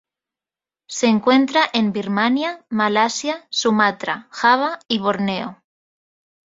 [0.87, 5.61] Se encuentra en Birmania, Malasia, Sumatra, Java y Borneo.